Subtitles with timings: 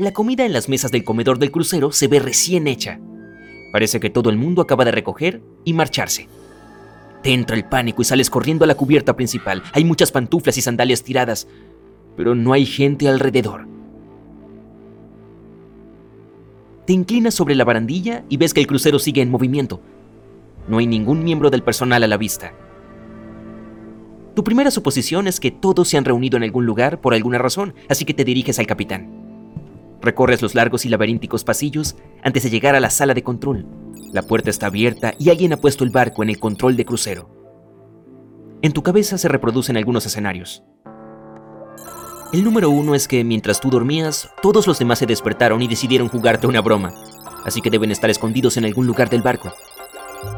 [0.00, 2.98] La comida en las mesas del comedor del crucero se ve recién hecha.
[3.70, 6.26] Parece que todo el mundo acaba de recoger y marcharse.
[7.22, 9.62] Te entra el pánico y sales corriendo a la cubierta principal.
[9.74, 11.48] Hay muchas pantuflas y sandalias tiradas,
[12.16, 13.68] pero no hay gente alrededor.
[16.86, 19.82] Te inclinas sobre la barandilla y ves que el crucero sigue en movimiento.
[20.66, 22.54] No hay ningún miembro del personal a la vista.
[24.34, 27.74] Tu primera suposición es que todos se han reunido en algún lugar por alguna razón,
[27.90, 29.19] así que te diriges al capitán.
[30.02, 33.66] Recorres los largos y laberínticos pasillos antes de llegar a la sala de control.
[34.12, 37.28] La puerta está abierta y alguien ha puesto el barco en el control de crucero.
[38.62, 40.62] En tu cabeza se reproducen algunos escenarios.
[42.32, 46.08] El número uno es que mientras tú dormías, todos los demás se despertaron y decidieron
[46.08, 46.94] jugarte una broma,
[47.44, 49.52] así que deben estar escondidos en algún lugar del barco.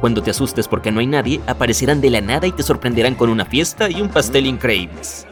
[0.00, 3.28] Cuando te asustes porque no hay nadie, aparecerán de la nada y te sorprenderán con
[3.28, 5.27] una fiesta y un pastel increíbles.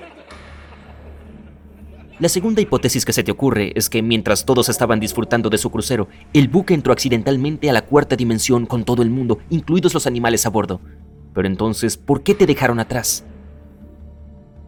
[2.20, 5.70] La segunda hipótesis que se te ocurre es que mientras todos estaban disfrutando de su
[5.70, 10.06] crucero, el buque entró accidentalmente a la cuarta dimensión con todo el mundo, incluidos los
[10.06, 10.82] animales a bordo.
[11.32, 13.24] Pero entonces, ¿por qué te dejaron atrás?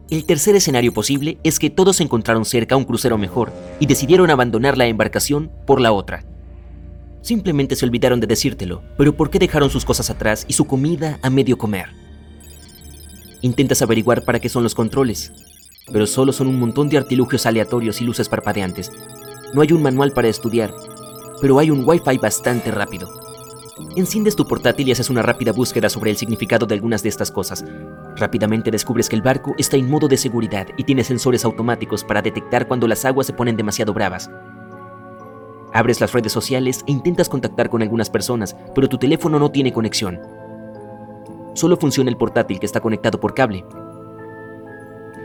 [0.09, 4.75] El tercer escenario posible es que todos encontraron cerca un crucero mejor y decidieron abandonar
[4.75, 6.25] la embarcación por la otra.
[7.21, 11.19] Simplemente se olvidaron de decírtelo, pero ¿por qué dejaron sus cosas atrás y su comida
[11.21, 11.89] a medio comer?
[13.41, 15.31] Intentas averiguar para qué son los controles,
[15.91, 18.91] pero solo son un montón de artilugios aleatorios y luces parpadeantes.
[19.53, 20.73] No hay un manual para estudiar,
[21.41, 23.09] pero hay un Wi-Fi bastante rápido.
[23.95, 27.31] Enciendes tu portátil y haces una rápida búsqueda sobre el significado de algunas de estas
[27.31, 27.65] cosas.
[28.15, 32.21] Rápidamente descubres que el barco está en modo de seguridad y tiene sensores automáticos para
[32.21, 34.29] detectar cuando las aguas se ponen demasiado bravas.
[35.73, 39.73] Abres las redes sociales e intentas contactar con algunas personas, pero tu teléfono no tiene
[39.73, 40.19] conexión.
[41.55, 43.65] Solo funciona el portátil que está conectado por cable,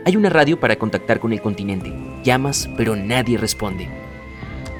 [0.09, 1.93] hay una radio para contactar con el continente.
[2.23, 3.87] Llamas, pero nadie responde.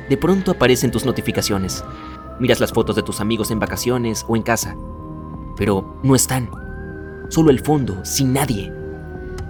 [0.10, 1.84] De pronto aparecen tus notificaciones.
[2.40, 4.76] Miras las fotos de tus amigos en vacaciones o en casa.
[5.56, 6.50] Pero no están.
[7.30, 8.74] Solo el fondo, sin nadie.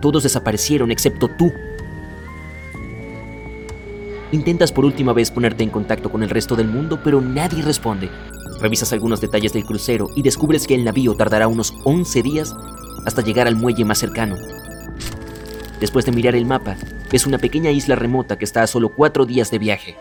[0.02, 1.50] Todos desaparecieron excepto tú.
[4.34, 8.10] Intentas por última vez ponerte en contacto con el resto del mundo, pero nadie responde.
[8.60, 12.54] Revisas algunos detalles del crucero y descubres que el navío tardará unos 11 días
[13.06, 14.36] hasta llegar al muelle más cercano,
[15.80, 16.76] Después de mirar el mapa,
[17.10, 19.96] ves una pequeña isla remota que está a solo cuatro días de viaje.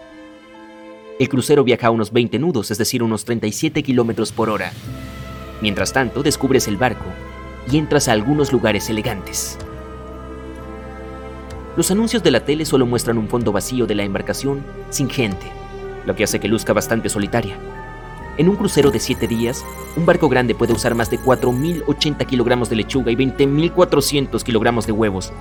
[1.21, 4.73] El crucero viaja a unos 20 nudos, es decir, unos 37 kilómetros por hora.
[5.61, 7.05] Mientras tanto, descubres el barco
[7.71, 9.57] y entras a algunos lugares elegantes.
[11.77, 15.47] Los anuncios de la tele solo muestran un fondo vacío de la embarcación sin gente,
[16.07, 17.57] lo que hace que luzca bastante solitaria.
[18.37, 19.65] En un crucero de 7 días,
[19.97, 24.93] un barco grande puede usar más de 4.080 kilogramos de lechuga y 20.400 kilogramos de
[24.93, 25.33] huevos,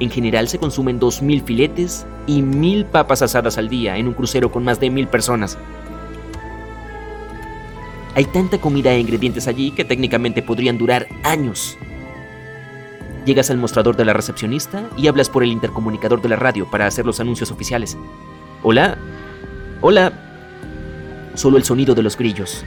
[0.00, 4.52] en general se consumen 2.000 filetes y 1.000 papas asadas al día en un crucero
[4.52, 5.56] con más de 1.000 personas.
[8.14, 11.76] Hay tanta comida e ingredientes allí que técnicamente podrían durar años.
[13.26, 16.86] Llegas al mostrador de la recepcionista y hablas por el intercomunicador de la radio para
[16.86, 17.96] hacer los anuncios oficiales.
[18.62, 18.96] Hola.
[19.80, 20.12] Hola.
[21.34, 22.64] Solo el sonido de los grillos.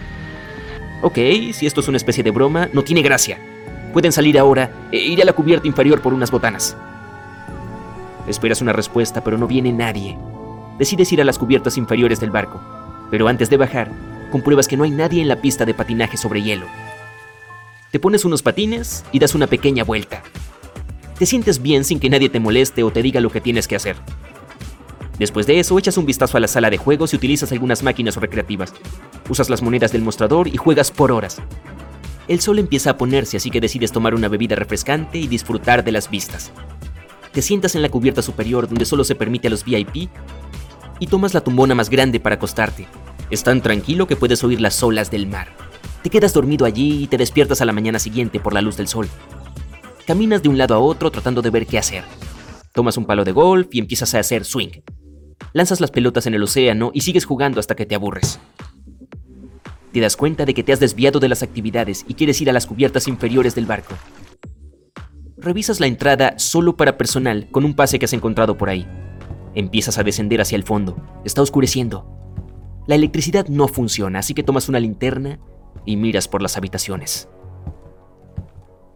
[1.02, 1.18] Ok,
[1.54, 3.40] si esto es una especie de broma, no tiene gracia.
[3.94, 6.76] Pueden salir ahora e ir a la cubierta inferior por unas botanas.
[8.30, 10.16] Esperas una respuesta, pero no viene nadie.
[10.78, 12.62] Decides ir a las cubiertas inferiores del barco,
[13.10, 13.92] pero antes de bajar,
[14.32, 16.68] compruebas que no hay nadie en la pista de patinaje sobre hielo.
[17.92, 20.22] Te pones unos patines y das una pequeña vuelta.
[21.18, 23.76] Te sientes bien sin que nadie te moleste o te diga lo que tienes que
[23.76, 23.96] hacer.
[25.18, 28.16] Después de eso, echas un vistazo a la sala de juegos y utilizas algunas máquinas
[28.16, 28.76] recreativas.
[29.28, 31.42] Usas las monedas del mostrador y juegas por horas.
[32.28, 35.94] El sol empieza a ponerse, así que decides tomar una bebida refrescante y disfrutar de
[35.94, 36.52] las vistas
[37.32, 40.10] te sientas en la cubierta superior donde solo se permite a los VIP
[41.00, 42.88] y tomas la tumbona más grande para acostarte.
[43.30, 45.48] Es tan tranquilo que puedes oír las olas del mar.
[46.02, 48.88] Te quedas dormido allí y te despiertas a la mañana siguiente por la luz del
[48.88, 49.08] sol.
[50.08, 52.04] Caminas de un lado a otro tratando de ver qué hacer.
[52.74, 54.82] Tomas un palo de golf y empiezas a hacer swing.
[55.54, 58.40] Lanzas las pelotas en el océano y sigues jugando hasta que te aburres.
[59.94, 62.54] Te das cuenta de que te has desviado de las actividades y quieres ir a
[62.54, 63.96] las cubiertas inferiores del barco
[65.42, 68.88] revisas la entrada solo para personal con un pase que has encontrado por ahí.
[69.56, 70.98] Empiezas a descender hacia el fondo.
[71.26, 72.06] Está oscureciendo.
[72.88, 75.40] La electricidad no funciona, así que tomas una linterna
[75.86, 77.30] y miras por las habitaciones.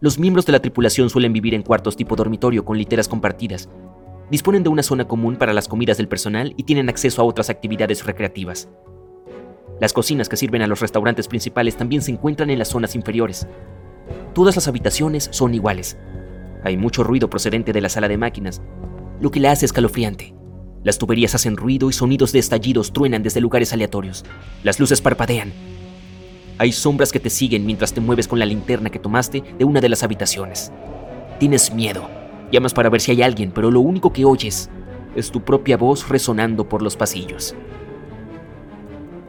[0.01, 3.69] Los miembros de la tripulación suelen vivir en cuartos tipo dormitorio con literas compartidas.
[4.29, 7.49] Disponen de una zona común para las comidas del personal y tienen acceso a otras
[7.49, 8.67] actividades recreativas.
[9.79, 13.47] Las cocinas que sirven a los restaurantes principales también se encuentran en las zonas inferiores.
[14.33, 15.97] Todas las habitaciones son iguales.
[16.63, 18.61] Hay mucho ruido procedente de la sala de máquinas,
[19.19, 20.33] lo que la hace escalofriante.
[20.83, 24.25] Las tuberías hacen ruido y sonidos de estallidos truenan desde lugares aleatorios.
[24.63, 25.53] Las luces parpadean.
[26.57, 29.81] Hay sombras que te siguen mientras te mueves con la linterna que tomaste de una
[29.81, 30.71] de las habitaciones.
[31.39, 32.09] Tienes miedo.
[32.51, 34.69] Llamas para ver si hay alguien, pero lo único que oyes
[35.15, 37.55] es tu propia voz resonando por los pasillos.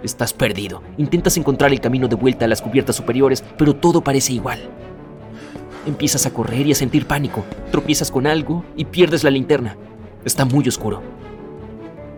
[0.03, 0.83] Estás perdido.
[0.99, 4.61] Intentas encontrar el camino de vuelta a las cubiertas superiores, pero todo parece igual.
[5.87, 7.45] Empiezas a correr y a sentir pánico.
[7.71, 9.77] Tropiezas con algo y pierdes la linterna.
[10.25, 11.03] Está muy oscuro.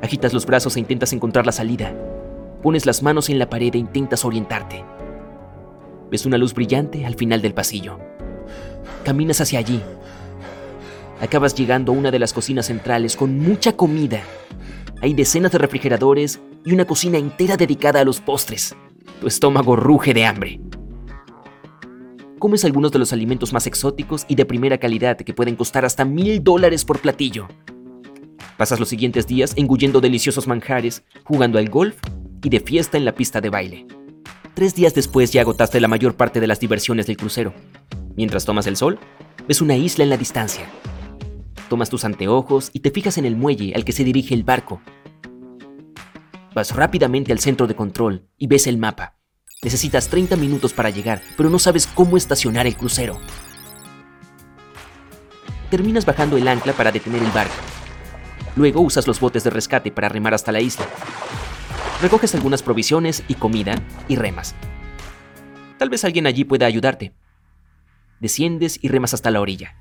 [0.02, 1.92] Agitas los brazos e intentas encontrar la salida.
[2.62, 4.84] Pones las manos en la pared e intentas orientarte.
[6.10, 7.98] Ves una luz brillante al final del pasillo.
[9.04, 9.82] Caminas hacia allí.
[11.20, 14.22] Acabas llegando a una de las cocinas centrales con mucha comida.
[15.02, 18.76] Hay decenas de refrigeradores y una cocina entera dedicada a los postres.
[19.20, 20.60] Tu estómago ruge de hambre.
[22.38, 26.04] Comes algunos de los alimentos más exóticos y de primera calidad que pueden costar hasta
[26.04, 27.48] mil dólares por platillo.
[28.56, 31.98] Pasas los siguientes días engullendo deliciosos manjares, jugando al golf
[32.42, 33.86] y de fiesta en la pista de baile.
[34.54, 37.52] Tres días después ya agotaste la mayor parte de las diversiones del crucero.
[38.16, 38.98] Mientras tomas el sol,
[39.46, 40.64] ves una isla en la distancia.
[41.68, 44.80] Tomas tus anteojos y te fijas en el muelle al que se dirige el barco,
[46.56, 49.15] Vas rápidamente al centro de control y ves el mapa.
[49.66, 53.18] Necesitas 30 minutos para llegar, pero no sabes cómo estacionar el crucero.
[55.70, 57.52] Terminas bajando el ancla para detener el barco.
[58.54, 60.86] Luego usas los botes de rescate para remar hasta la isla.
[62.00, 63.74] Recoges algunas provisiones y comida
[64.06, 64.54] y remas.
[65.78, 67.12] Tal vez alguien allí pueda ayudarte.
[68.20, 69.74] Desciendes y remas hasta la orilla.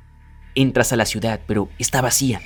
[0.55, 2.41] Entras a la ciudad, pero está vacía.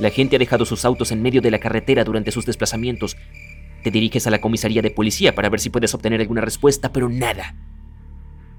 [0.00, 3.16] La gente ha dejado sus autos en medio de la carretera durante sus desplazamientos
[3.86, 7.08] te diriges a la comisaría de policía para ver si puedes obtener alguna respuesta, pero
[7.08, 7.54] nada.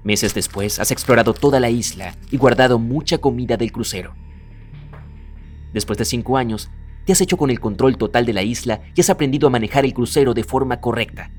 [0.02, 4.14] Meses después, has explorado toda la isla y guardado mucha comida del crucero.
[5.74, 6.70] Después de cinco años,
[7.04, 9.84] te has hecho con el control total de la isla y has aprendido a manejar
[9.84, 11.30] el crucero de forma correcta.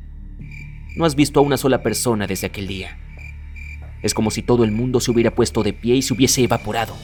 [0.95, 2.99] No has visto a una sola persona desde aquel día.
[4.03, 6.95] Es como si todo el mundo se hubiera puesto de pie y se hubiese evaporado.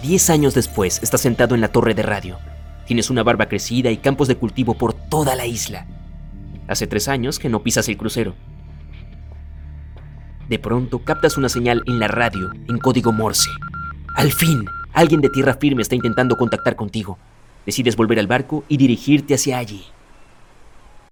[0.00, 2.38] Diez años después, estás sentado en la torre de radio.
[2.86, 5.86] Tienes una barba crecida y campos de cultivo por toda la isla.
[6.68, 8.34] Hace tres años que no pisas el crucero.
[10.48, 13.50] De pronto captas una señal en la radio en código Morse.
[14.14, 17.18] Al fin, alguien de tierra firme está intentando contactar contigo.
[17.64, 19.84] Decides volver al barco y dirigirte hacia allí.